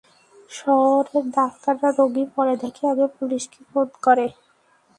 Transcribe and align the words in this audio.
শহরের 0.49 1.25
ডাক্তাররা 1.35 1.89
রোগী 1.97 2.25
পরে 2.35 2.53
দেখে, 2.63 2.83
আগে 2.93 3.05
পুলিশকে 3.17 3.59
ফোন 3.69 3.87
করে। 4.05 4.25